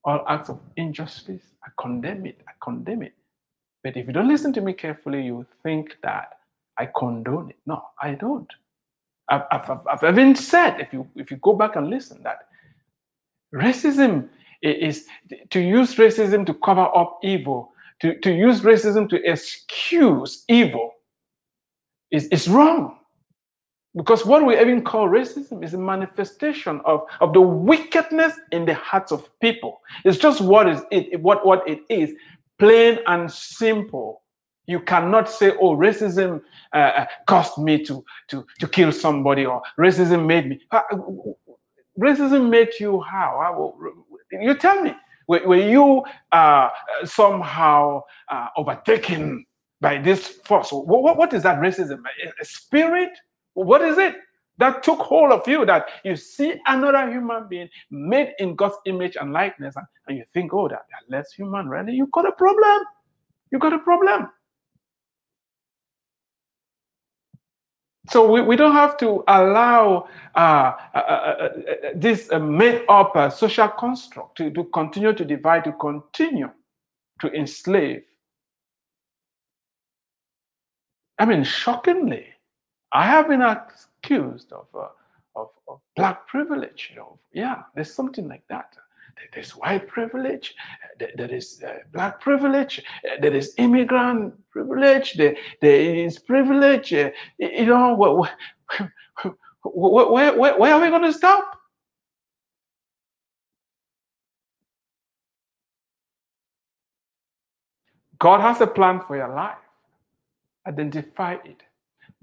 [0.03, 1.43] all acts of injustice.
[1.63, 2.41] I condemn it.
[2.47, 3.13] I condemn it.
[3.83, 6.39] But if you don't listen to me carefully, you think that
[6.77, 7.57] I condone it.
[7.65, 8.51] No, I don't.
[9.29, 12.47] I've, I've, I've even said, if you if you go back and listen, that
[13.53, 14.29] racism
[14.61, 15.05] is,
[15.49, 20.91] to use racism to cover up evil, to, to use racism to excuse evil
[22.11, 22.97] is, is wrong.
[23.95, 28.75] Because what we even call racism is a manifestation of, of the wickedness in the
[28.75, 29.81] hearts of people.
[30.05, 32.13] It's just what is it, what, what it is,
[32.59, 34.21] plain and simple.
[34.67, 36.41] You cannot say, "Oh, racism
[36.73, 40.59] uh, uh caused me to to to kill somebody," or "Racism made me."
[41.97, 43.73] Racism made you how?
[44.31, 44.93] You tell me.
[45.27, 46.69] Were, were you uh,
[47.05, 49.45] somehow uh, overtaken
[49.81, 50.71] by this force?
[50.71, 52.01] What, what, what is that racism?
[52.41, 53.11] A spirit?
[53.53, 54.15] What is it
[54.57, 59.15] that took hold of you that you see another human being made in God's image
[59.19, 61.93] and likeness and, and you think, oh, that, that less human, really?
[61.93, 62.83] You got a problem.
[63.51, 64.29] You got a problem.
[68.09, 71.49] So we, we don't have to allow uh, uh, uh, uh
[71.93, 76.49] this uh, made up uh, social construct to, to continue to divide, to continue
[77.19, 78.03] to enslave.
[81.19, 82.27] I mean, shockingly,
[82.91, 84.67] I have been accused of,
[85.35, 86.89] of, of black privilege.
[86.91, 88.75] You know, yeah, there's something like that
[89.33, 90.55] there's white privilege,
[90.99, 96.93] there is uh, black privilege, uh, there is immigrant privilege, there, there is privilege.
[96.93, 98.13] Uh, you know, where,
[99.63, 101.53] where, where, where are we going to stop?
[108.19, 109.57] God has a plan for your life.
[110.67, 111.63] Identify it.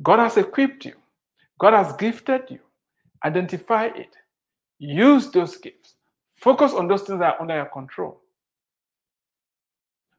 [0.03, 0.95] God has equipped you.
[1.59, 2.61] God has gifted you.
[3.25, 4.17] Identify it.
[4.79, 5.95] Use those gifts.
[6.37, 8.21] Focus on those things that are under your control.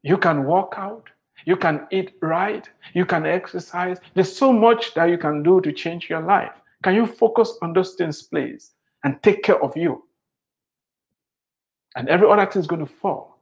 [0.01, 1.09] You can walk out,
[1.45, 3.97] you can eat right, you can exercise.
[4.13, 6.53] There's so much that you can do to change your life.
[6.84, 8.71] Can you focus on those things, please,
[9.03, 10.03] and take care of you?
[11.95, 13.34] And every other thing is going to fall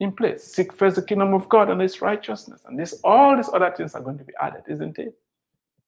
[0.00, 0.44] in place.
[0.44, 3.94] Seek first the kingdom of God and His righteousness, and this all these other things
[3.94, 5.16] are going to be added, isn't it?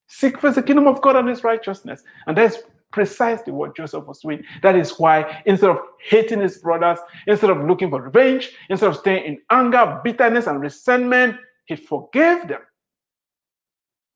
[0.08, 2.58] Seek first the kingdom of God and His righteousness, and that's
[2.92, 4.42] precisely what Joseph was doing.
[4.62, 5.78] That is why instead of
[6.08, 10.60] hating his brothers, instead of looking for revenge, instead of staying in anger, bitterness, and
[10.60, 11.36] resentment,
[11.66, 12.60] he forgave them.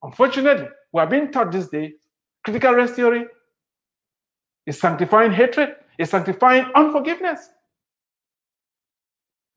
[0.02, 1.92] Unfortunately, we are being taught this day
[2.44, 3.26] critical race theory
[4.66, 7.50] is sanctifying hatred, is sanctifying unforgiveness.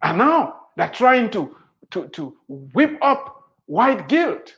[0.04, 1.56] And now they're trying to,
[1.92, 4.54] to, to whip up white guilt.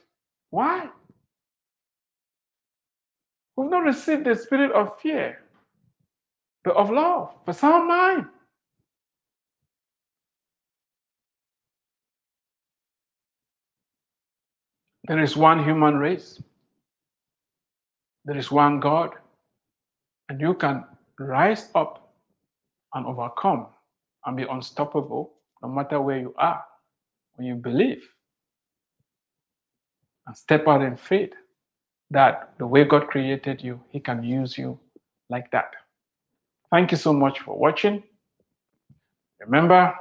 [0.50, 0.90] Why?
[3.56, 5.40] We've not received the spirit of fear,
[6.64, 8.26] but of love, for sound mind.
[15.08, 16.42] There is one human race.
[18.26, 19.12] There is one God.
[20.30, 20.84] And you can
[21.20, 22.12] rise up
[22.96, 23.68] and overcome
[24.26, 25.35] and be unstoppable
[25.66, 26.64] no matter where you are
[27.36, 28.04] when you believe
[30.28, 31.34] and step out in faith
[32.12, 34.80] that the way God created you, He can use you
[35.30, 35.72] like that.
[36.72, 38.04] Thank you so much for watching.
[39.40, 39.94] Remember,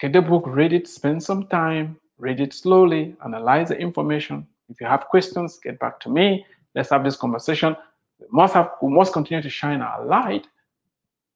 [0.00, 4.46] get the book, read it, spend some time, read it slowly, analyze the information.
[4.68, 6.46] If you have questions, get back to me.
[6.76, 7.76] Let's have this conversation.
[8.20, 10.46] We must have we must continue to shine our light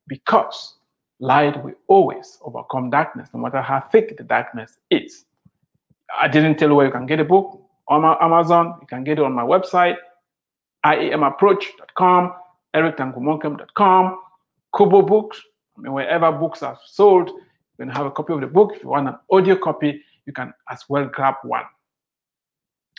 [0.06, 0.76] because
[1.22, 5.24] light will always overcome darkness, no matter how thick the darkness is.
[6.20, 8.76] I didn't tell you where you can get a book on my Amazon.
[8.80, 9.96] You can get it on my website,
[10.84, 12.32] iemapproach.com,
[12.74, 14.18] erictangumonkem.com,
[14.72, 15.40] Kobo Books.
[15.78, 18.72] I mean, wherever books are sold, you can have a copy of the book.
[18.74, 21.64] If you want an audio copy, you can as well grab one.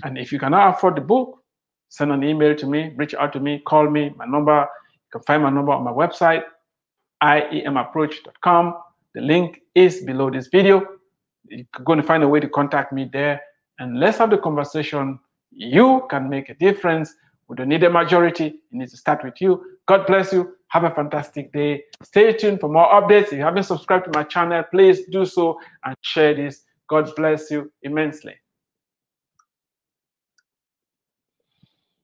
[0.05, 1.43] And if you cannot afford the book,
[1.89, 4.13] send an email to me, reach out to me, call me.
[4.15, 6.43] My number, you can find my number on my website,
[7.23, 8.75] iemapproach.com.
[9.15, 10.85] The link is below this video.
[11.47, 13.41] You're going to find a way to contact me there.
[13.79, 15.19] And let's have the conversation.
[15.51, 17.13] You can make a difference.
[17.47, 18.45] We don't need a majority.
[18.47, 19.63] It needs to start with you.
[19.85, 20.55] God bless you.
[20.69, 21.83] Have a fantastic day.
[22.01, 23.25] Stay tuned for more updates.
[23.25, 26.63] If you haven't subscribed to my channel, please do so and share this.
[26.87, 28.35] God bless you immensely.